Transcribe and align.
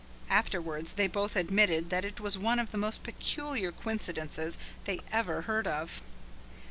Afterwards 0.31 0.93
they 0.93 1.05
both 1.05 1.35
admitted 1.35 1.91
that 1.91 2.03
it 2.03 2.19
was 2.19 2.35
one 2.35 2.57
of 2.57 2.71
the 2.71 2.77
most 2.79 3.03
peculiar 3.03 3.71
coincidences 3.71 4.57
they 4.85 5.01
ever 5.11 5.41
heard 5.43 5.67
of. 5.67 6.01